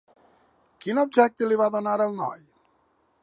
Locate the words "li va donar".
1.51-1.95